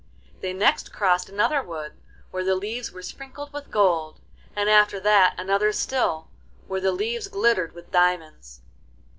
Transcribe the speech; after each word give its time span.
They 0.39 0.51
next 0.51 0.91
crossed 0.91 1.29
another 1.29 1.61
wood 1.61 1.93
where 2.31 2.43
the 2.43 2.55
leaves 2.55 2.91
were 2.91 3.03
sprinkled 3.03 3.53
with 3.53 3.69
gold, 3.69 4.19
and 4.55 4.67
after 4.67 4.99
that 4.99 5.35
another 5.39 5.71
still, 5.71 6.27
where 6.65 6.81
the 6.81 6.91
leaves 6.91 7.27
glittered 7.27 7.73
with 7.75 7.91
diamonds. 7.91 8.61